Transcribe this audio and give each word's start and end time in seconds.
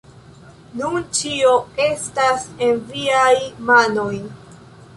Nun 0.79 1.03
ĉio 1.17 1.51
estas 1.85 2.47
en 2.69 2.81
viaj 2.95 3.31
manoj 3.71 4.11